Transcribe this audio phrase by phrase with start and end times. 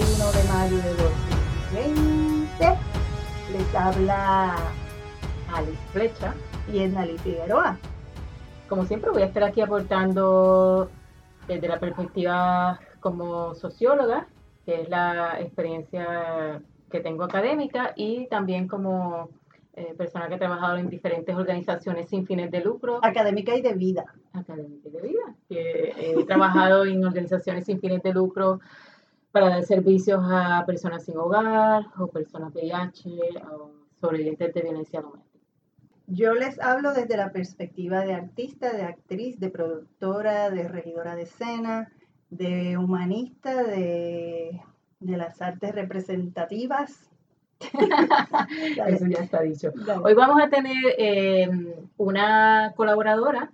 [0.00, 0.94] 31 de mayo de
[1.74, 2.78] 2020.
[3.52, 4.56] Les habla
[5.52, 6.34] Alice Flecha
[6.72, 7.76] y Ednali Figueroa.
[8.66, 10.88] Como siempre voy a estar aquí aportando
[11.46, 14.26] desde la perspectiva como socióloga,
[14.64, 19.28] que es la experiencia que tengo académica, y también como
[19.74, 23.00] eh, persona que ha trabajado en diferentes organizaciones sin fines de lucro.
[23.02, 24.06] Académica y de vida.
[24.32, 25.34] Académica y de vida.
[25.46, 28.60] Que he trabajado en organizaciones sin fines de lucro
[29.32, 33.08] para dar servicios a personas sin hogar o personas VIH
[33.52, 33.70] o
[34.00, 35.44] sobrevivientes de violencia doméstica.
[36.06, 41.22] Yo les hablo desde la perspectiva de artista, de actriz, de productora, de regidora de
[41.22, 41.92] escena,
[42.30, 44.60] de humanista, de,
[44.98, 47.10] de las artes representativas
[48.86, 49.72] Eso ya está dicho.
[50.02, 53.52] Hoy vamos a tener em, una colaboradora,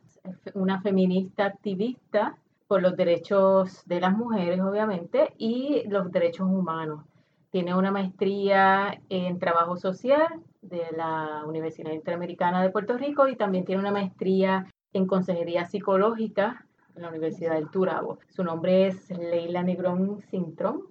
[0.54, 2.36] una feminista activista
[2.66, 7.04] por los derechos de las mujeres, obviamente, y los derechos humanos.
[7.50, 13.64] Tiene una maestría en trabajo social de la Universidad Interamericana de Puerto Rico y también
[13.64, 18.18] tiene una maestría en consejería psicológica en la Universidad del Turabo.
[18.28, 20.82] Su nombre es Leila Negrón Cintrón.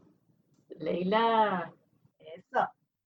[0.79, 1.73] Leila,
[2.19, 2.59] eso.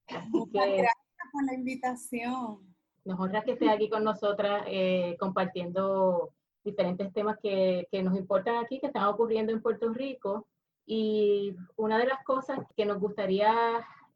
[0.29, 2.59] Muchas gracias por la invitación.
[3.05, 6.33] Nos honra que esté aquí con nosotras eh, compartiendo
[6.69, 10.47] diferentes temas que, que, nos importan aquí, que están ocurriendo en Puerto Rico.
[10.85, 13.53] Y una de las cosas que nos gustaría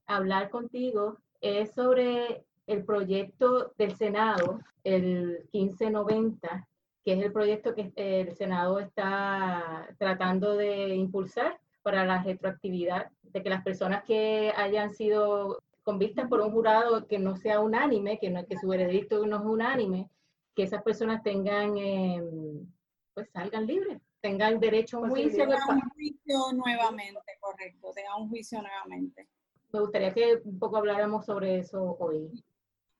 [0.08, 6.68] hablar contigo es sobre el proyecto del Senado, el 1590,
[7.04, 13.44] que es el proyecto que el Senado está tratando de impulsar para la retroactividad, de
[13.44, 18.20] que las personas que hayan sido con vista por un jurado que no sea unánime,
[18.20, 20.10] que, no, que su veredicto no es unánime,
[20.56, 22.68] que esas personas tengan, em,
[23.14, 25.44] pues salgan libres, tengan derecho a un juicio.
[25.44, 29.28] un juicio nuevamente, correcto, tengan un juicio nuevamente.
[29.72, 32.30] Me gustaría que un poco habláramos sobre eso hoy.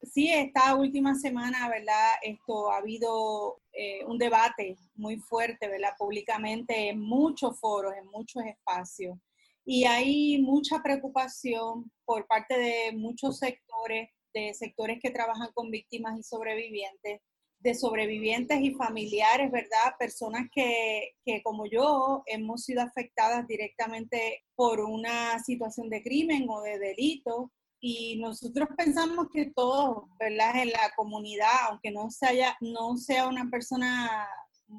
[0.02, 2.14] Sí, esta última semana, ¿verdad?
[2.22, 5.94] Esto ha habido eh, un debate muy fuerte, ¿verdad?
[5.96, 9.16] Públicamente en muchos foros, en muchos espacios
[9.64, 16.18] y hay mucha preocupación por parte de muchos sectores, de sectores que trabajan con víctimas
[16.18, 17.20] y sobrevivientes,
[17.64, 19.96] de sobrevivientes y familiares, ¿verdad?
[19.98, 26.60] Personas que, que, como yo hemos sido afectadas directamente por una situación de crimen o
[26.60, 27.50] de delito.
[27.80, 30.62] Y nosotros pensamos que todos, ¿verdad?
[30.62, 34.28] En la comunidad, aunque no, sea, no sea una persona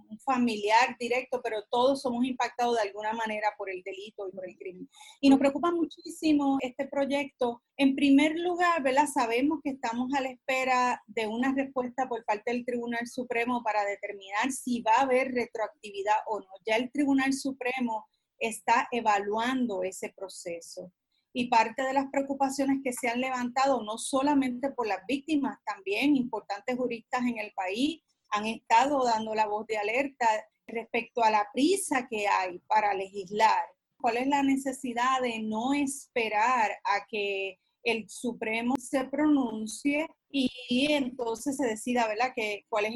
[0.09, 4.47] un familiar directo, pero todos somos impactados de alguna manera por el delito y por
[4.47, 4.89] el crimen.
[5.21, 7.61] Y nos preocupa muchísimo este proyecto.
[7.77, 9.07] En primer lugar, ¿verdad?
[9.11, 13.83] Sabemos que estamos a la espera de una respuesta por parte del Tribunal Supremo para
[13.85, 16.49] determinar si va a haber retroactividad o no.
[16.65, 18.07] Ya el Tribunal Supremo
[18.39, 20.91] está evaluando ese proceso.
[21.37, 26.15] Y parte de las preocupaciones que se han levantado, no solamente por las víctimas, también
[26.15, 30.27] importantes juristas en el país, han estado dando la voz de alerta
[30.67, 33.65] respecto a la prisa que hay para legislar.
[33.99, 41.55] ¿Cuál es la necesidad de no esperar a que el Supremo se pronuncie y entonces
[41.55, 42.93] se decida, ¿verdad?, que, cuál es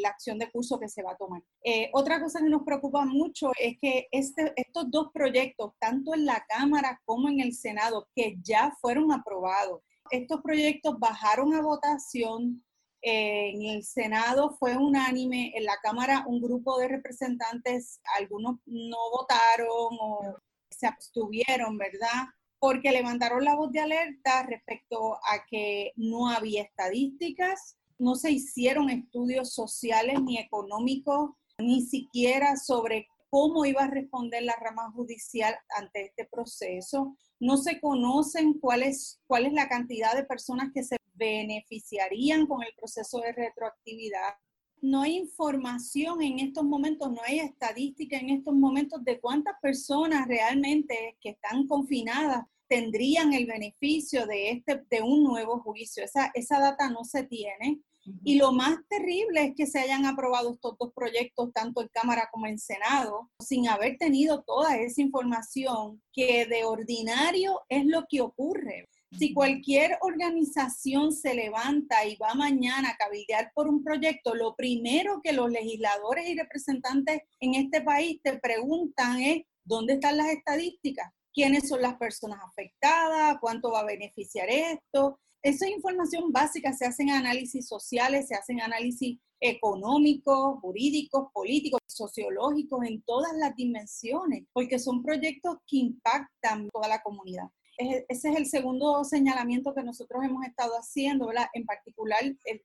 [0.00, 1.42] la acción de curso que se va a tomar.
[1.62, 6.26] Eh, otra cosa que nos preocupa mucho es que este, estos dos proyectos, tanto en
[6.26, 12.64] la Cámara como en el Senado, que ya fueron aprobados, estos proyectos bajaron a votación
[13.02, 19.96] en el Senado fue unánime, en la Cámara un grupo de representantes, algunos no votaron
[20.00, 20.36] o
[20.70, 22.28] se abstuvieron, ¿verdad?
[22.58, 28.90] Porque levantaron la voz de alerta respecto a que no había estadísticas, no se hicieron
[28.90, 36.06] estudios sociales ni económicos, ni siquiera sobre cómo iba a responder la rama judicial ante
[36.06, 37.16] este proceso.
[37.38, 42.62] No se conocen cuál es, cuál es la cantidad de personas que se beneficiarían con
[42.62, 44.34] el proceso de retroactividad.
[44.82, 50.26] No hay información en estos momentos, no hay estadística en estos momentos de cuántas personas
[50.26, 56.04] realmente que están confinadas tendrían el beneficio de, este, de un nuevo juicio.
[56.04, 57.80] Esa, esa data no se tiene.
[58.24, 62.28] Y lo más terrible es que se hayan aprobado estos dos proyectos, tanto en Cámara
[62.32, 68.20] como en Senado, sin haber tenido toda esa información que de ordinario es lo que
[68.20, 68.88] ocurre.
[69.18, 75.20] Si cualquier organización se levanta y va mañana a cabildear por un proyecto, lo primero
[75.22, 81.12] que los legisladores y representantes en este país te preguntan es, ¿dónde están las estadísticas?
[81.32, 83.38] ¿Quiénes son las personas afectadas?
[83.40, 85.18] ¿Cuánto va a beneficiar esto?
[85.42, 93.02] Esa información básica, se hacen análisis sociales, se hacen análisis económicos, jurídicos, políticos, sociológicos, en
[93.02, 97.48] todas las dimensiones, porque son proyectos que impactan toda la comunidad.
[97.80, 101.30] Ese es el segundo señalamiento que nosotros hemos estado haciendo.
[101.54, 102.60] En particular, es,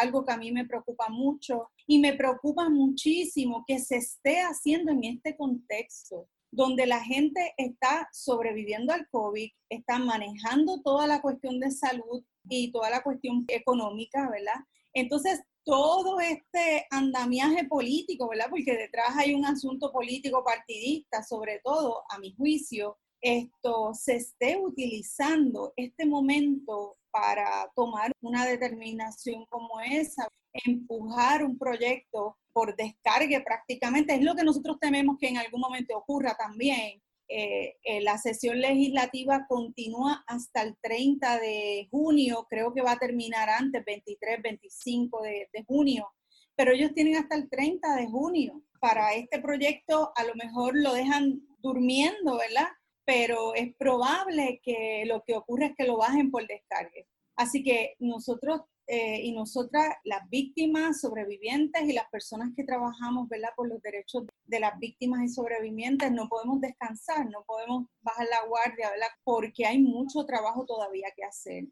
[0.00, 4.90] algo que a mí me preocupa mucho y me preocupa muchísimo que se esté haciendo
[4.90, 11.60] en este contexto donde la gente está sobreviviendo al COVID, está manejando toda la cuestión
[11.60, 14.60] de salud y toda la cuestión económica, ¿verdad?
[14.92, 18.46] Entonces, todo este andamiaje político, ¿verdad?
[18.48, 24.56] Porque detrás hay un asunto político partidista, sobre todo, a mi juicio, esto se esté
[24.56, 34.14] utilizando este momento para tomar una determinación como esa, empujar un proyecto por descargue prácticamente.
[34.14, 37.02] Es lo que nosotros tememos que en algún momento ocurra también.
[37.28, 42.98] Eh, eh, la sesión legislativa continúa hasta el 30 de junio, creo que va a
[42.98, 46.08] terminar antes, 23, 25 de, de junio,
[46.54, 48.62] pero ellos tienen hasta el 30 de junio.
[48.80, 52.68] Para este proyecto a lo mejor lo dejan durmiendo, ¿verdad?
[53.04, 57.06] Pero es probable que lo que ocurra es que lo bajen por descargue.
[57.36, 63.68] Así que nosotros eh, y nosotras, las víctimas, sobrevivientes y las personas que trabajamos por
[63.68, 68.92] los derechos de las víctimas y sobrevivientes, no podemos descansar, no podemos bajar la guardia,
[69.24, 71.64] porque hay mucho trabajo todavía que hacer.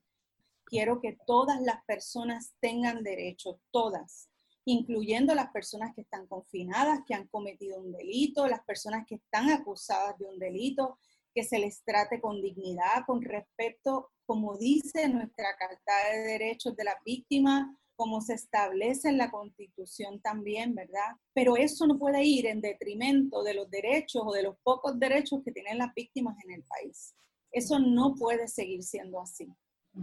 [0.64, 4.28] Quiero que todas las personas tengan derechos, todas,
[4.64, 9.50] incluyendo las personas que están confinadas, que han cometido un delito, las personas que están
[9.50, 10.99] acusadas de un delito,
[11.35, 16.85] que se les trate con dignidad, con respeto como dice nuestra Carta de Derechos de
[16.85, 17.67] las Víctimas,
[17.97, 21.17] como se establece en la Constitución también, ¿verdad?
[21.33, 25.43] Pero eso no puede ir en detrimento de los derechos o de los pocos derechos
[25.45, 27.15] que tienen las víctimas en el país.
[27.53, 29.47] Eso no puede seguir siendo así.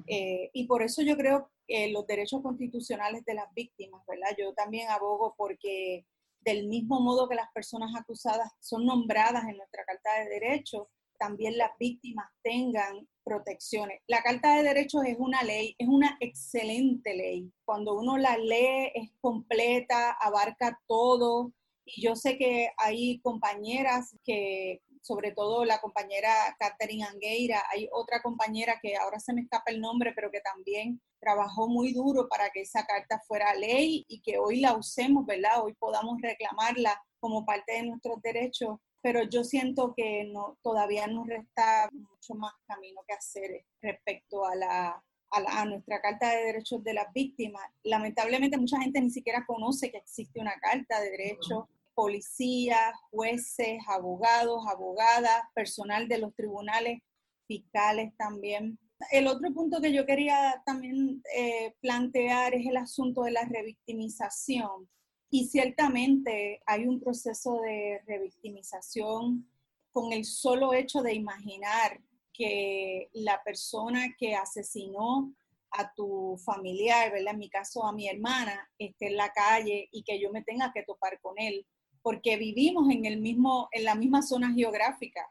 [0.08, 4.30] Eh, y por eso yo creo que los derechos constitucionales de las víctimas, ¿verdad?
[4.38, 6.06] Yo también abogo porque
[6.40, 10.88] del mismo modo que las personas acusadas son nombradas en nuestra Carta de Derechos,
[11.22, 14.02] también las víctimas tengan protecciones.
[14.08, 17.54] La Carta de Derechos es una ley, es una excelente ley.
[17.64, 21.54] Cuando uno la lee es completa, abarca todo.
[21.86, 28.24] Y yo sé que hay compañeras que, sobre todo la compañera Catherine Angueira, hay otra
[28.24, 32.50] compañera que ahora se me escapa el nombre, pero que también trabajó muy duro para
[32.50, 35.64] que esa carta fuera ley y que hoy la usemos, ¿verdad?
[35.64, 41.28] Hoy podamos reclamarla como parte de nuestros derechos pero yo siento que no, todavía nos
[41.28, 46.94] resta mucho más camino que hacer respecto a, la, a, nuestra Carta de Derechos de
[46.94, 47.64] las Víctimas.
[47.84, 51.66] Lamentablemente mucha gente ni siquiera conoce que existe una Carta de Derechos.
[51.94, 57.00] Policías, jueces, abogados, abogadas, personal de los tribunales,
[57.48, 58.80] fiscales también.
[59.12, 64.88] El otro punto que yo quería también eh, plantear es el asunto de la revictimización.
[65.34, 69.50] Y ciertamente hay un proceso de revictimización
[69.94, 72.02] con el solo hecho de imaginar
[72.34, 75.34] que la persona que asesinó
[75.72, 77.34] a tu familiar, ¿verdad?
[77.34, 80.74] En mi caso a mi hermana, esté en la calle y que yo me tenga
[80.74, 81.66] que topar con él,
[82.02, 85.26] porque vivimos en, el mismo, en la misma zona geográfica.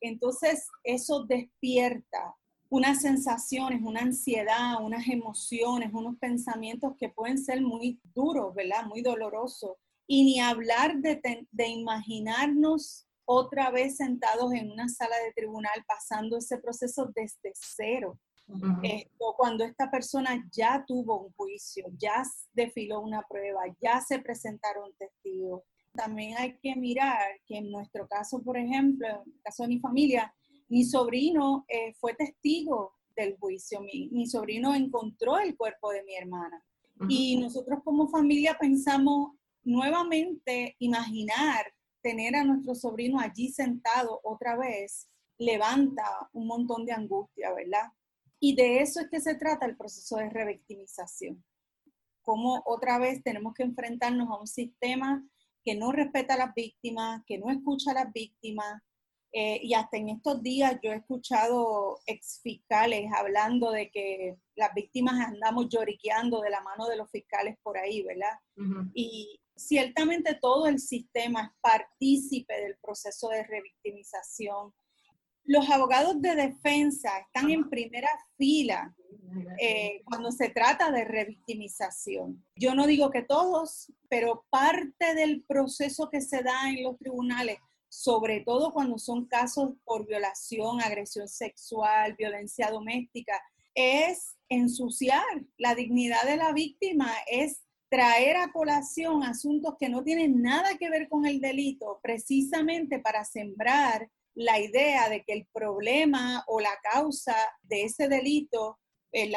[0.00, 2.36] Entonces, eso despierta
[2.68, 8.86] unas sensaciones, una ansiedad, unas emociones, unos pensamientos que pueden ser muy duros, ¿verdad?
[8.86, 9.72] Muy dolorosos.
[10.06, 11.20] Y ni hablar de,
[11.50, 18.18] de imaginarnos otra vez sentados en una sala de tribunal pasando ese proceso desde cero.
[18.84, 24.92] Esto, cuando esta persona ya tuvo un juicio, ya desfiló una prueba, ya se presentaron
[24.96, 25.62] testigos.
[25.92, 29.80] También hay que mirar que en nuestro caso, por ejemplo, en el caso de mi
[29.80, 30.32] familia,
[30.68, 36.62] mi sobrino eh, fue testigo del juicio, mi, sobrino encontró el cuerpo de mi hermana.
[37.08, 39.32] Y nosotros como familia pensamos
[39.64, 41.66] nuevamente imaginar
[42.02, 45.08] tener a nuestro sobrino allí sentado otra vez,
[45.38, 47.88] levanta un montón de angustia, ¿verdad?
[48.38, 51.44] Y de eso es que se trata el proceso de revictimización.
[52.22, 55.26] Como otra vez tenemos que enfrentarnos a un sistema
[55.64, 58.82] que no respeta a las víctimas, que no escucha a las víctimas,
[59.32, 64.72] eh, y hasta en estos días yo he escuchado ex fiscales hablando de que las
[64.74, 68.38] víctimas andamos lloriqueando de la mano de los fiscales por ahí, ¿verdad?
[68.94, 74.72] Y ciertamente todo el sistema es partícipe del proceso de revictimización.
[75.44, 78.94] Los abogados de defensa están en primera fila
[79.60, 82.44] eh, cuando se trata de revictimización.
[82.56, 87.58] Yo no digo que todos, pero parte del proceso que se da en los tribunales
[87.96, 93.42] sobre todo cuando son casos por violación, agresión sexual, violencia doméstica,
[93.74, 95.24] es ensuciar
[95.56, 100.90] la dignidad de la víctima, es traer a colación asuntos que no tienen nada que
[100.90, 106.76] ver con el delito, precisamente para sembrar la idea de que el problema o la
[106.92, 108.78] causa de ese delito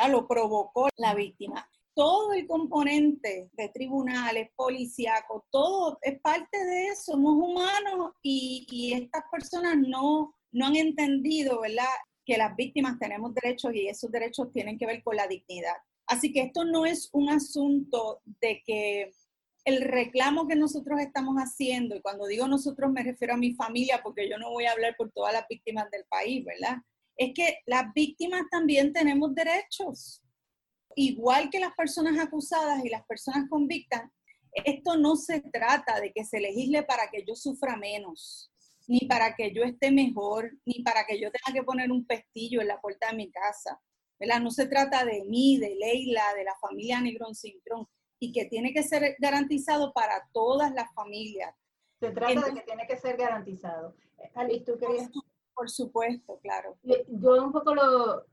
[0.09, 1.65] lo provocó la víctima.
[1.95, 7.13] Todo el componente de tribunales, policíacos, todo es parte de eso.
[7.13, 11.85] Somos humanos y, y estas personas no, no han entendido, ¿verdad?
[12.25, 15.75] Que las víctimas tenemos derechos y esos derechos tienen que ver con la dignidad.
[16.07, 19.11] Así que esto no es un asunto de que
[19.65, 24.01] el reclamo que nosotros estamos haciendo, y cuando digo nosotros me refiero a mi familia,
[24.03, 26.77] porque yo no voy a hablar por todas las víctimas del país, ¿verdad?
[27.15, 30.23] Es que las víctimas también tenemos derechos.
[30.95, 34.09] Igual que las personas acusadas y las personas convictas,
[34.53, 38.51] esto no se trata de que se legisle para que yo sufra menos,
[38.87, 42.61] ni para que yo esté mejor, ni para que yo tenga que poner un pestillo
[42.61, 43.79] en la puerta de mi casa.
[44.19, 44.41] ¿verdad?
[44.41, 47.87] No se trata de mí, de Leila, de la familia Negrón Cintrón,
[48.19, 51.55] y que tiene que ser garantizado para todas las familias.
[51.99, 53.95] Se trata de que tiene que ser garantizado.
[54.35, 55.09] Alice, ¿tú querías?
[55.53, 56.77] Por supuesto, claro.
[56.83, 58.25] Yo un poco lo,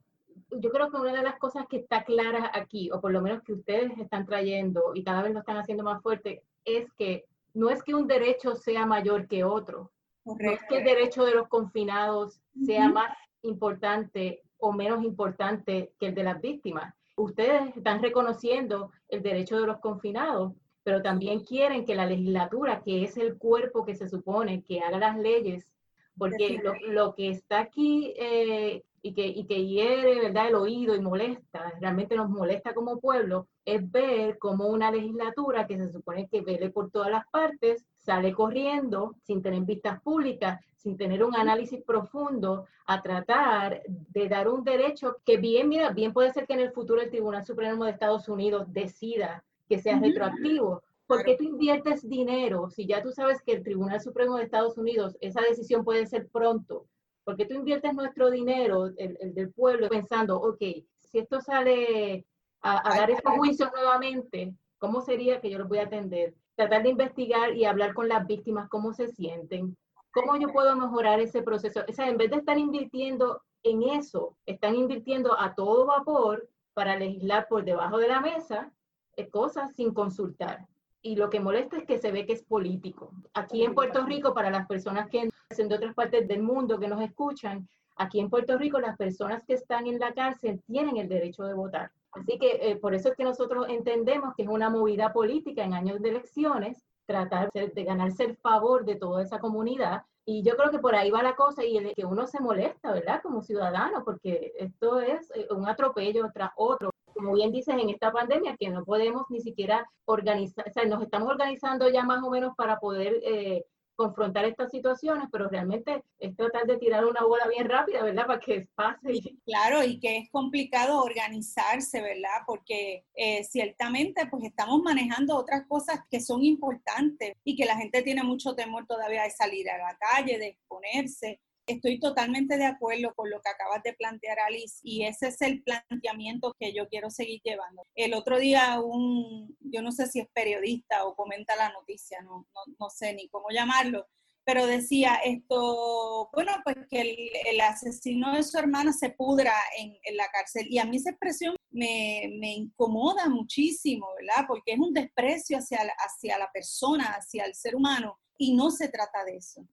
[0.51, 3.43] yo creo que una de las cosas que está clara aquí, o por lo menos
[3.43, 7.25] que ustedes están trayendo y cada vez lo están haciendo más fuerte, es que
[7.55, 9.91] no es que un derecho sea mayor que otro.
[10.25, 16.07] No es que el derecho de los confinados sea más importante o menos importante que
[16.07, 16.95] el de las víctimas.
[17.17, 23.05] Ustedes están reconociendo el derecho de los confinados, pero también quieren que la legislatura, que
[23.05, 25.73] es el cuerpo que se supone que haga las leyes,
[26.19, 30.49] porque lo, que está aquí eh, y, que, y que hiere ¿verdad?
[30.49, 35.77] el oído y molesta, realmente nos molesta como pueblo, es ver cómo una legislatura que
[35.77, 40.97] se supone que vele por todas las partes, sale corriendo sin tener vistas públicas, sin
[40.97, 46.33] tener un análisis profundo, a tratar de dar un derecho que bien, mira, bien puede
[46.33, 50.83] ser que en el futuro el Tribunal Supremo de Estados Unidos decida que sea retroactivo.
[51.07, 54.77] ¿Por qué tú inviertes dinero si ya tú sabes que el Tribunal Supremo de Estados
[54.77, 56.87] Unidos, esa decisión puede ser pronto?
[57.27, 60.61] ¿Por qué tú inviertes nuestro dinero, el, del pueblo, pensando, ok,
[61.01, 62.25] si esto sale
[62.63, 66.35] a, a dar estos juicios nuevamente, ¿cómo sería que yo los voy a atender?
[66.55, 69.77] Tratar de investigar y hablar con las víctimas, cómo se sienten,
[70.17, 71.85] ¿Cómo yo puedo mejorar ese proceso?
[71.87, 76.97] O sea, en vez de estar invirtiendo en eso, están invirtiendo a todo vapor para
[76.97, 78.73] legislar por debajo de la mesa
[79.17, 80.67] eh, cosas sin consultar.
[81.03, 83.13] Y lo que molesta es que se ve que es político.
[83.35, 87.01] Aquí en Puerto Rico, para las personas que de otras partes del mundo que nos
[87.01, 91.45] escuchan, aquí en Puerto Rico las personas que están en la cárcel tienen el derecho
[91.45, 91.93] de votar.
[92.13, 95.75] Así que eh, por eso es que nosotros entendemos que es una movida política en
[95.75, 100.03] años de elecciones tratar de ganarse el favor de toda esa comunidad.
[100.25, 102.93] Y yo creo que por ahí va la cosa y el que uno se molesta,
[102.93, 103.23] ¿verdad?
[103.23, 106.91] Como ciudadano, porque esto es eh, un atropello tras otro.
[107.15, 111.01] Como bien dices, en esta pandemia que no podemos ni siquiera organizar, o sea, nos
[111.03, 113.65] estamos organizando ya más o menos para poder eh,
[113.97, 118.27] confrontar estas situaciones, pero realmente es tratar de tirar una bola bien rápida, ¿verdad?
[118.27, 119.37] Para que pase.
[119.45, 122.43] Claro, y que es complicado organizarse, ¿verdad?
[122.47, 128.03] Porque eh, ciertamente pues estamos manejando otras cosas que son importantes y que la gente
[128.03, 131.41] tiene mucho temor todavía de salir a la calle, de exponerse.
[131.67, 135.65] Estoy totalmente de acuerdo con lo que acabas de plantear, Alice, y ese es el
[135.65, 137.83] planteamiento que yo quiero seguir llevando.
[137.97, 142.47] El otro día, un, yo no sé si es periodista o comenta la noticia, no,
[142.79, 144.07] no, sé ni cómo llamarlo,
[144.45, 150.29] pero decía esto, bueno, pues que el, asesino de su hermana se pudra en, la
[150.29, 150.69] cárcel.
[150.71, 154.45] Y a mí esa expresión me, me, incomoda muchísimo, ¿verdad?
[154.47, 158.89] Porque es un desprecio hacia, hacia la persona, hacia el ser humano, y no se
[158.89, 159.67] trata de eso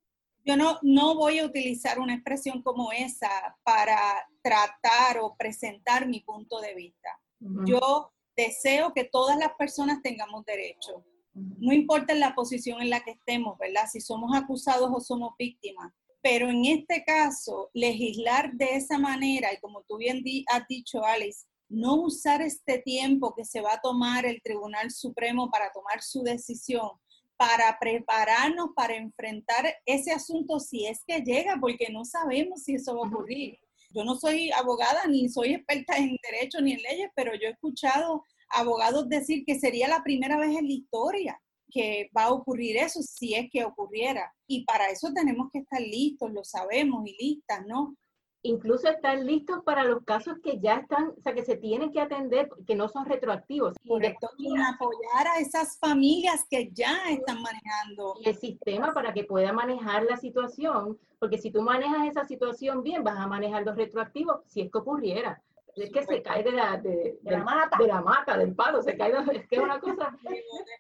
[0.44, 3.30] yo no, no voy a utilizar una expresión como esa
[3.64, 3.98] para
[4.42, 7.10] tratar o presentar mi punto de vista.
[7.66, 13.12] Yo deseo que todas las personas tengamos derecho, no importa la posición en la que
[13.12, 13.88] estemos, ¿verdad?
[13.92, 15.92] Si somos acusados o somos víctimas.
[16.22, 21.46] Pero en este caso, legislar de esa manera, y como tú bien has dicho, Alice,
[21.68, 26.22] no usar este tiempo que se va a tomar el Tribunal Supremo para tomar su
[26.22, 26.92] decisión
[27.38, 32.96] para prepararnos para enfrentar ese asunto si es que llega, porque no sabemos si eso
[32.96, 33.60] va a ocurrir.
[33.94, 37.52] Yo no soy abogada ni soy experta en derecho ni en leyes, pero yo he
[37.52, 41.40] escuchado abogados decir que sería la primera vez en la historia
[41.74, 44.32] que va a ocurrir eso si es que ocurriera.
[44.48, 47.96] Y para eso tenemos que estar listos, lo sabemos y listas, ¿no?
[48.44, 52.02] Incluso están listos para los casos que ya están, o sea, que se tienen que
[52.02, 53.74] atender, que no son retroactivos.
[53.88, 58.16] Correcto, y apoyar a esas familias que ya están manejando.
[58.24, 63.04] el sistema para que pueda manejar la situación, porque si tú manejas esa situación bien,
[63.04, 65.42] vas a manejar los retroactivos si es que ocurriera.
[65.76, 67.78] Es que se cae de la, de, de la mata.
[67.80, 70.16] De la mata, del palo, se cae, de, es que es una cosa...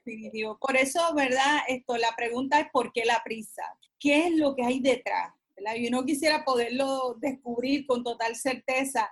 [0.05, 0.57] Definitivo.
[0.59, 1.61] Por eso, ¿verdad?
[1.67, 3.63] Esto, la pregunta es ¿por qué la prisa?
[3.99, 5.33] ¿Qué es lo que hay detrás?
[5.55, 5.75] ¿Verdad?
[5.75, 9.09] Y uno quisiera poderlo descubrir con total certeza.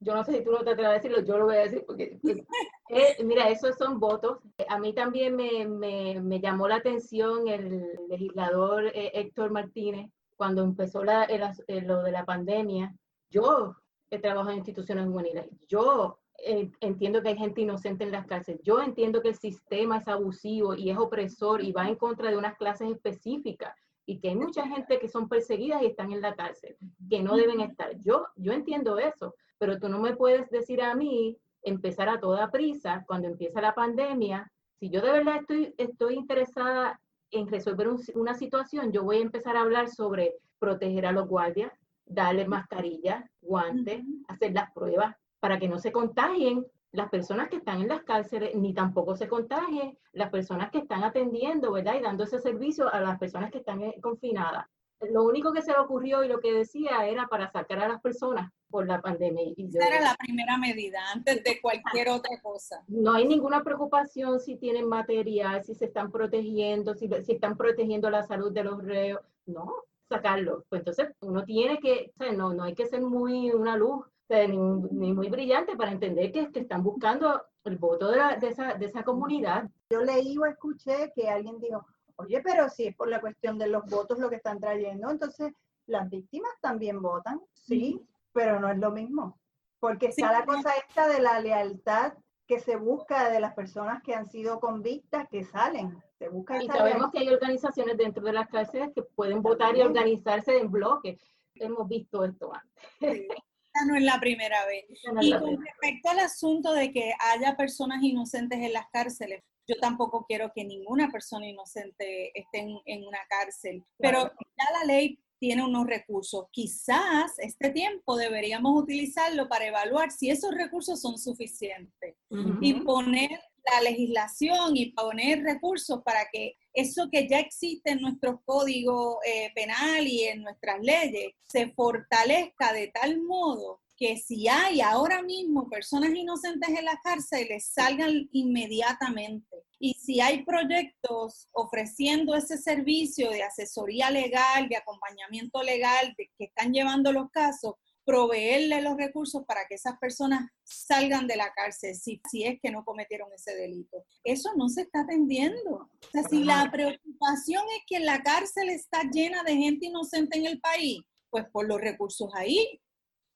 [0.00, 1.84] Yo no sé si tú no te atreves a decirlo, yo lo voy a decir
[1.86, 2.38] porque, pues,
[2.88, 4.38] eh, mira, esos son votos.
[4.68, 10.64] A mí también me, me, me llamó la atención el legislador eh, Héctor Martínez cuando
[10.64, 12.92] empezó la, el, lo de la pandemia.
[13.30, 13.76] Yo
[14.10, 15.46] he trabajado en instituciones juveniles.
[15.68, 18.60] Yo eh, entiendo que hay gente inocente en las cárceles.
[18.64, 22.36] Yo entiendo que el sistema es abusivo y es opresor y va en contra de
[22.36, 23.72] unas clases específicas
[24.06, 26.76] y que hay mucha gente que son perseguidas y están en la cárcel,
[27.08, 27.96] que no deben estar.
[28.00, 32.50] Yo, yo entiendo eso, pero tú no me puedes decir a mí empezar a toda
[32.50, 34.50] prisa cuando empieza la pandemia.
[34.80, 39.56] Si yo de verdad estoy, estoy interesada en resolver una situación, yo voy a empezar
[39.56, 41.72] a hablar sobre proteger a los guardias,
[42.04, 47.80] darle mascarilla, guantes, hacer las pruebas para que no se contagien las personas que están
[47.80, 51.96] en las cárceles, ni tampoco se contagien las personas que están atendiendo, ¿verdad?
[51.98, 54.66] Y dando ese servicio a las personas que están eh, confinadas.
[55.00, 58.00] Lo único que se le ocurrió y lo que decía era para sacar a las
[58.00, 59.42] personas por la pandemia.
[59.56, 62.84] Y Esa era la primera medida, antes de cualquier otra cosa.
[62.86, 68.10] No hay ninguna preocupación si tienen material, si se están protegiendo, si, si están protegiendo
[68.10, 69.20] la salud de los reos.
[69.46, 69.74] No,
[70.08, 70.64] sacarlo.
[70.68, 74.06] Pues entonces uno tiene que, o sea, no, no hay que ser muy una luz,
[74.48, 78.48] ni, ni, muy brillante para entender que, que están buscando el voto de, la, de,
[78.48, 79.68] esa, de esa comunidad.
[79.90, 81.86] Yo leí o escuché que alguien dijo,
[82.16, 85.52] oye, pero si es por la cuestión de los votos lo que están trayendo, entonces
[85.86, 88.00] las víctimas también votan, sí,
[88.32, 89.38] pero no es lo mismo,
[89.80, 92.14] porque está la cosa esta de la lealtad
[92.46, 96.02] que se busca de las personas que han sido convictas que salen.
[96.18, 99.82] Se busca y sabemos que hay organizaciones dentro de las cárceles que pueden votar y
[99.82, 101.18] organizarse en bloque.
[101.54, 103.26] Hemos visto esto antes.
[103.74, 104.84] Esta no es la primera vez.
[105.12, 109.76] No y con respecto al asunto de que haya personas inocentes en las cárceles, yo
[109.80, 115.18] tampoco quiero que ninguna persona inocente esté en, en una cárcel, pero ya la ley
[115.42, 116.46] tiene unos recursos.
[116.52, 122.14] Quizás este tiempo deberíamos utilizarlo para evaluar si esos recursos son suficientes.
[122.60, 128.42] Y poner la legislación y poner recursos para que eso que ya existe en nuestro
[128.44, 134.80] código eh, penal y en nuestras leyes se fortalezca de tal modo que si hay
[134.80, 139.64] ahora mismo personas inocentes en las cárceles, salgan inmediatamente.
[139.78, 146.46] Y si hay proyectos ofreciendo ese servicio de asesoría legal, de acompañamiento legal, de, que
[146.46, 151.94] están llevando los casos, proveerle los recursos para que esas personas salgan de la cárcel
[151.94, 154.04] si, si es que no cometieron ese delito.
[154.24, 155.70] Eso no se está atendiendo.
[155.74, 160.46] O sea, si la preocupación es que la cárcel está llena de gente inocente en
[160.46, 162.80] el país, pues por los recursos ahí,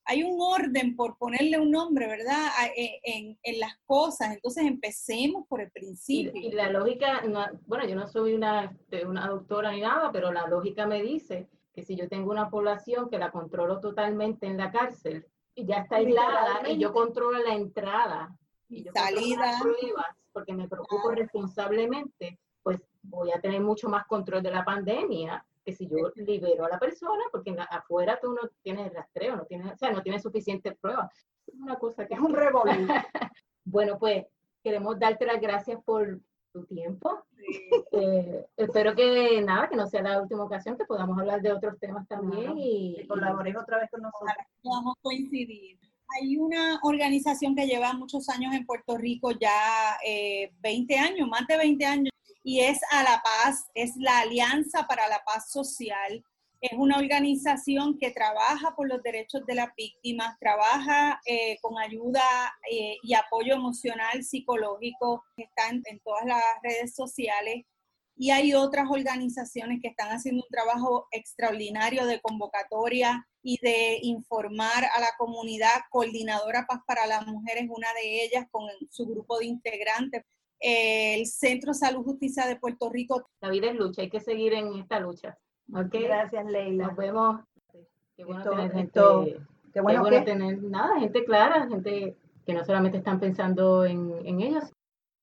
[0.08, 2.48] hay un orden por ponerle un nombre, ¿verdad?
[2.76, 4.34] E, en, en, las cosas.
[4.34, 6.32] Entonces empecemos por el principio.
[6.34, 7.22] Y, la lógica,
[7.66, 11.82] bueno, yo no soy una, una doctora ni nada, pero la lógica me dice que
[11.82, 15.96] si yo tengo una población que la controlo totalmente en la cárcel y ya está
[15.96, 18.34] aislada y yo controlo la entrada
[18.66, 24.06] y yo salida las pruebas porque me preocupo responsablemente, pues voy a tener mucho más
[24.06, 28.48] control de la pandemia que si yo libero a la persona, porque afuera tú no
[28.62, 31.10] tienes rastreo, no tienes, o sea, no tienes suficientes pruebas.
[31.46, 32.70] Es una cosa que es un revolú.
[33.64, 34.24] bueno, pues
[34.62, 36.20] queremos darte las gracias por
[36.56, 37.24] tu tiempo.
[37.92, 41.78] Eh, espero que nada, que no sea la última ocasión, que podamos hablar de otros
[41.78, 44.34] temas también y, y colabores otra vez con nosotros.
[44.62, 45.78] Podamos coincidir.
[46.16, 51.46] Hay una organización que lleva muchos años en Puerto Rico, ya eh, 20 años, más
[51.46, 56.24] de 20 años, y es a la paz, es la Alianza para la Paz Social.
[56.70, 62.22] Es una organización que trabaja por los derechos de las víctimas, trabaja eh, con ayuda
[62.68, 67.64] eh, y apoyo emocional, psicológico, está en, en todas las redes sociales.
[68.16, 74.86] Y hay otras organizaciones que están haciendo un trabajo extraordinario de convocatoria y de informar
[74.92, 75.82] a la comunidad.
[75.90, 80.24] Coordinadora Paz para las Mujeres, una de ellas, con su grupo de integrantes
[80.58, 83.28] el Centro Salud Justicia de Puerto Rico.
[83.40, 85.38] La vida es lucha, hay que seguir en esta lucha.
[85.72, 86.04] Okay.
[86.04, 86.88] Gracias, Leila.
[86.88, 87.40] Nos vemos.
[88.16, 92.98] Qué bueno Esto- tener gente, qué bueno tener nada, gente clara, gente que no solamente
[92.98, 94.64] están pensando en, en ellos.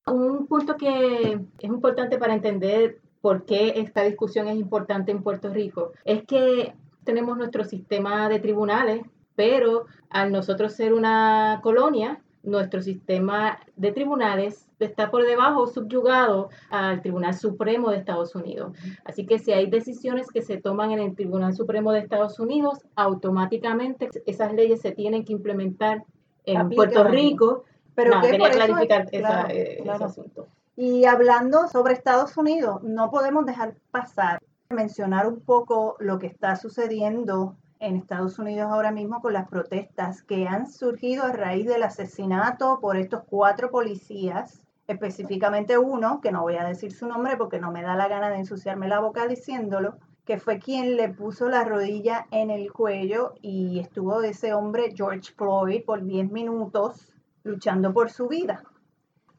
[0.06, 5.50] Un punto que es importante para entender por qué esta discusión es importante en Puerto
[5.50, 6.76] Rico es que
[7.06, 9.04] tenemos nuestro sistema de tribunales,
[9.36, 17.02] pero al nosotros ser una colonia, nuestro sistema de tribunales está por debajo, subyugado al
[17.02, 18.78] Tribunal Supremo de Estados Unidos.
[19.06, 22.80] Así que si hay decisiones que se toman en el Tribunal Supremo de Estados Unidos,
[22.96, 26.04] automáticamente esas leyes se tienen que implementar
[26.46, 27.64] en Puerto Rico.
[27.96, 29.08] Pero quería clarificar
[29.52, 30.48] eh, ese asunto.
[30.76, 36.56] Y hablando sobre Estados Unidos, no podemos dejar pasar, mencionar un poco lo que está
[36.56, 41.84] sucediendo en Estados Unidos ahora mismo con las protestas que han surgido a raíz del
[41.84, 47.60] asesinato por estos cuatro policías, específicamente uno, que no voy a decir su nombre porque
[47.60, 51.50] no me da la gana de ensuciarme la boca diciéndolo, que fue quien le puso
[51.50, 57.94] la rodilla en el cuello y estuvo ese hombre, George Floyd, por 10 minutos luchando
[57.94, 58.64] por su vida.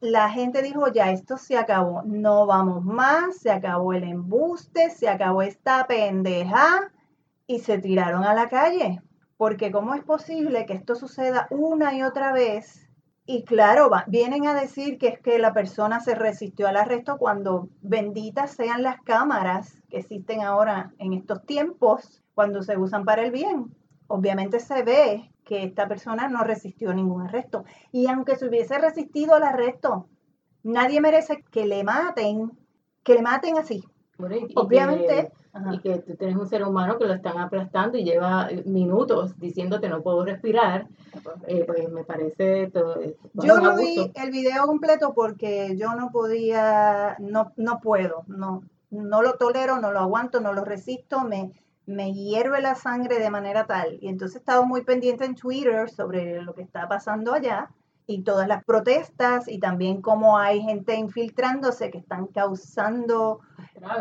[0.00, 5.08] La gente dijo, ya esto se acabó, no vamos más, se acabó el embuste, se
[5.08, 6.92] acabó esta pendeja
[7.46, 9.00] y se tiraron a la calle.
[9.38, 12.83] Porque ¿cómo es posible que esto suceda una y otra vez?
[13.26, 17.68] Y claro, vienen a decir que es que la persona se resistió al arresto cuando
[17.80, 23.30] benditas sean las cámaras que existen ahora en estos tiempos, cuando se usan para el
[23.30, 23.74] bien.
[24.08, 27.64] Obviamente se ve que esta persona no resistió ningún arresto.
[27.92, 30.06] Y aunque se hubiese resistido al arresto,
[30.62, 32.52] nadie merece que le maten,
[33.02, 33.84] que le maten así.
[34.54, 35.32] Obviamente.
[35.72, 39.88] Y que tú tienes un ser humano que lo están aplastando y lleva minutos diciéndote
[39.88, 40.88] no puedo respirar,
[41.46, 43.00] eh, pues me parece todo.
[43.34, 49.22] yo no vi el video completo porque yo no podía, no, no puedo, no, no
[49.22, 51.52] lo tolero, no lo aguanto, no lo resisto, me,
[51.86, 53.98] me hierve la sangre de manera tal.
[54.00, 57.70] Y entonces he estado muy pendiente en Twitter sobre lo que está pasando allá
[58.06, 63.40] y todas las protestas y también cómo hay gente infiltrándose que están causando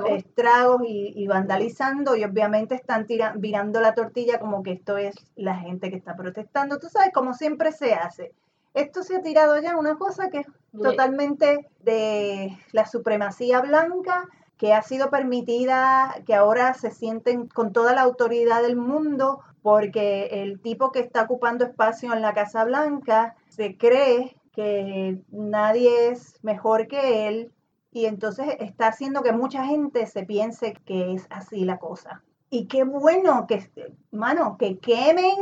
[0.09, 5.89] estragos, y, vandalizando y obviamente están virando la tortilla como que esto es la gente
[5.89, 6.79] que está protestando.
[6.79, 8.33] Tú sabes, como siempre se hace.
[8.73, 10.47] Esto se ha tirado ya una cosa que es
[10.81, 17.93] totalmente de la supremacía blanca, que ha sido permitida, que ahora se sienten con toda
[17.93, 23.35] la autoridad del mundo, porque el tipo que está ocupando espacio en la Casa Blanca
[23.55, 27.51] se cree que nadie es mejor que él
[27.91, 32.23] y entonces está haciendo que mucha gente se piense que es así la cosa.
[32.49, 33.69] Y qué bueno que,
[34.11, 35.35] mano, que quemen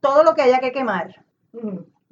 [0.00, 1.24] todo lo que haya que quemar.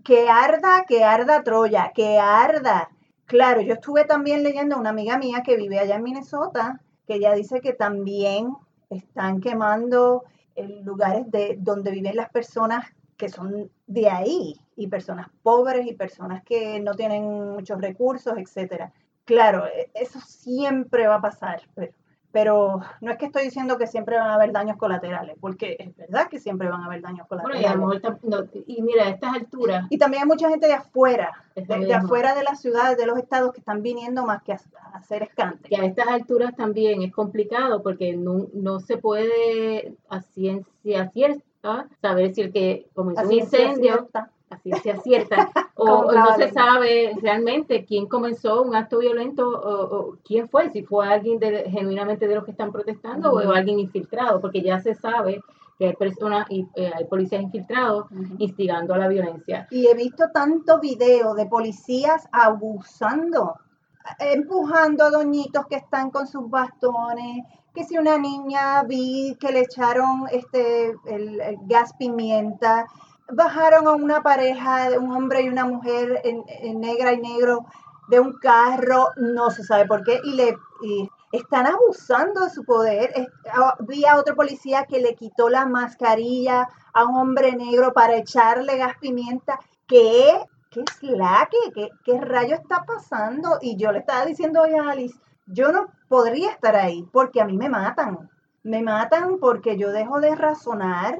[0.03, 2.91] Que arda, que arda Troya, que arda.
[3.27, 7.15] Claro, yo estuve también leyendo a una amiga mía que vive allá en Minnesota, que
[7.15, 8.57] ella dice que también
[8.91, 10.25] están quemando
[10.83, 12.85] lugares de donde viven las personas
[13.19, 18.93] que son de ahí y personas pobres y personas que no tienen muchos recursos, etcétera.
[19.25, 21.93] Claro, e, eso siempre va a pasar, pero,
[22.31, 25.97] pero no es que estoy diciendo que siempre van a haber daños colaterales, porque es
[25.97, 28.03] verdad que siempre van a haber daños colaterales.
[28.69, 29.87] y, mira, a estas alturas.
[29.91, 33.53] Y también hay mucha gente de afuera, de, afuera de las ciudades, de los estados
[33.53, 34.61] que están viniendo más que a,
[34.95, 35.69] hacer escante.
[35.71, 41.48] Y a estas alturas también es complicado porque no, no se puede a ciencia cierta
[42.01, 44.09] saber si el que comenzó un incendio,
[44.51, 50.49] así se acierta, o, no se sabe realmente quién comenzó un acto violento o, quién
[50.49, 54.63] fue, si fue alguien de, genuinamente de los que están protestando o alguien infiltrado, porque
[54.63, 55.43] ya se sabe
[55.79, 58.07] que hay personas y eh, hay policías infiltrados
[58.39, 59.69] instigando a la violencia.
[59.71, 63.55] Y he visto tanto video de policías abusando,
[64.19, 67.45] empujando a doñitos que están con sus bastones,
[67.79, 72.87] que si una niña vi que le echaron este el, gas pimienta,
[73.31, 77.67] bajaron a una pareja de un hombre y una mujer en, negra y negro
[78.09, 80.57] de un carro, no se sabe por qué, y le
[81.31, 83.13] están abusando de su poder.
[83.53, 88.17] Ah, vi a otro policía que le quitó la mascarilla a un hombre negro para
[88.17, 89.61] echarle gas pimienta.
[89.87, 90.41] ¿Qué?
[90.71, 91.73] ¿Qué es la que?
[91.73, 93.59] ¿Qué, qué rayo está pasando?
[93.61, 95.17] Y yo le estaba diciendo hoy a Alice,
[95.49, 98.31] yo no podría estar ahí porque a mí me matan.
[98.63, 101.19] Me matan porque yo dejo de razonar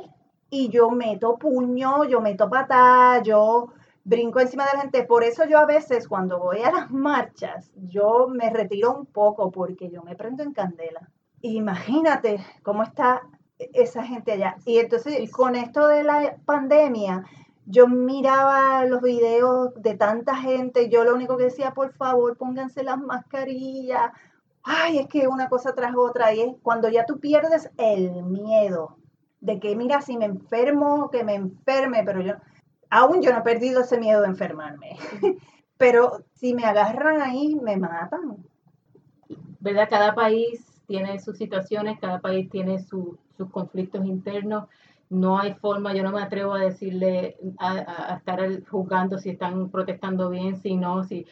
[0.51, 3.73] y yo meto puño, yo meto patada, yo
[4.05, 5.05] brinco encima de la gente.
[5.05, 9.51] Por eso yo a veces cuando voy a las marchas, yo me retiro un poco
[9.51, 11.09] porque yo me prendo en candela.
[11.43, 13.23] Imagínate cómo está
[13.59, 14.57] esa gente allá.
[14.65, 17.25] Y entonces con esto de la pandemia,
[17.71, 22.83] yo miraba los videos de tanta gente yo lo único que decía, por favor, pónganse
[22.83, 24.11] las mascarillas.
[24.63, 26.33] Ay, es que una cosa tras otra.
[26.33, 28.97] Y es cuando ya tú pierdes el miedo
[29.41, 32.35] de que, mira, si me enfermo, que me enferme, pero yo,
[32.89, 34.97] aún yo no he perdido ese miedo de enfermarme.
[35.77, 38.47] pero si me agarran ahí, me matan.
[39.61, 39.89] ¿Verdad?
[39.91, 43.19] Cada país tiene sus situaciones, cada país tiene sus
[43.51, 44.69] conflictos internos
[45.11, 50.29] no hay forma, yo no me atrevo a decirle, a, estar juzgando si están protestando
[50.31, 51.27] bien, si no, si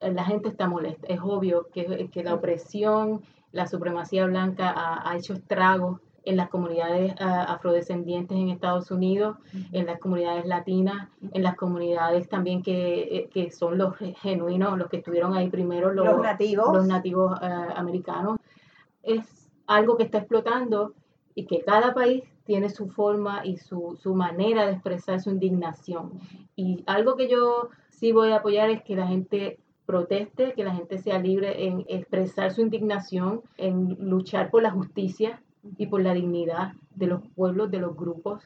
[0.00, 1.06] la gente está molesta.
[1.06, 7.14] Es obvio que, que la opresión, la supremacía blanca ha, hecho estragos en las comunidades
[7.18, 9.38] ah, afrodescendientes en Estados Unidos,
[9.72, 14.98] en las comunidades latinas, en las comunidades también que, eh, son los genuinos, los que
[14.98, 18.38] estuvieron ahí primero, los, nativos, los nativos ah, americanos.
[19.02, 20.94] Es algo que está explotando
[21.40, 26.20] y que cada país tiene su forma y su, su manera de expresar su indignación.
[26.54, 30.74] Y algo que yo sí voy a apoyar es que la gente proteste, que la
[30.74, 35.42] gente sea libre en expresar su indignación, en luchar por la justicia
[35.78, 38.42] y por la dignidad de los pueblos, de los grupos.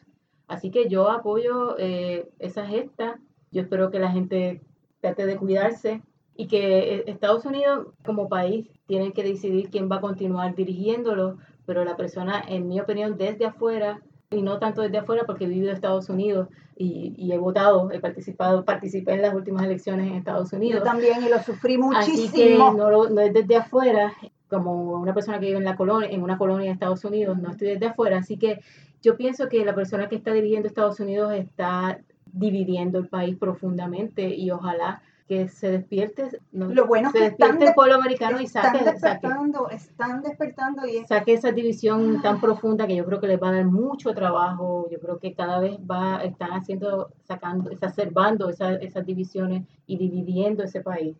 [0.46, 3.18] Así que yo apoyo eh, esa gesta.
[3.50, 4.60] Yo espero que la gente
[5.00, 6.00] trate de cuidarse
[6.36, 11.38] y que eh, Estados Unidos como país tiene que decidir quién va a continuar dirigiéndolo,
[11.66, 14.00] pero la persona, en mi opinión, desde afuera,
[14.30, 18.00] y no tanto desde afuera porque he vivido en Estados Unidos y, he votado, he
[18.00, 20.80] participado, participé en las últimas elecciones en Estados Unidos.
[20.80, 22.28] Yo también y lo sufrí muchísimo.
[22.28, 24.12] Así que no, no es desde afuera,
[24.48, 27.50] como una persona que vive en la colonia, en una colonia de Estados Unidos, no
[27.50, 28.60] estoy desde afuera, así que
[29.02, 32.00] yo pienso que la persona que está dirigiendo Estados Unidos está
[32.32, 37.94] dividiendo el país profundamente y ojalá que se despierte, lo bueno se despierte el pueblo
[37.94, 43.20] americano y saque, despertando, están despertando y saque esa división tan profunda que yo creo
[43.20, 47.10] que les va a dar mucho trabajo, yo creo que cada vez va, están haciendo,
[47.22, 51.16] sacando, exacerbando esas, esas divisiones y dividiendo ese país.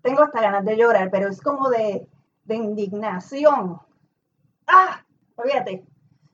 [0.00, 2.06] Tengo hasta ganas de llorar, pero es como de
[2.44, 3.80] de indignación.
[4.66, 5.02] ¡Ah!
[5.36, 5.84] Olvídate.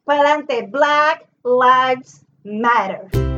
[0.04, 3.30] Para adelante, Black Lives Matter.